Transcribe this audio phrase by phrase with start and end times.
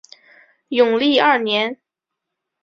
[0.69, 1.79] 永历二年。